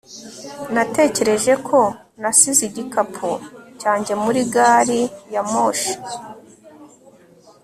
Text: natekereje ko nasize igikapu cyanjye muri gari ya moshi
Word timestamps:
natekereje 0.73 1.53
ko 1.67 1.79
nasize 2.21 2.61
igikapu 2.69 3.31
cyanjye 3.79 4.13
muri 4.23 4.41
gari 4.53 5.01
ya 5.33 5.41
moshi 5.51 5.93